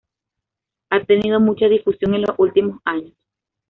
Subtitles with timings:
[0.89, 3.13] Ha tenido mucha difusión en los últimos años.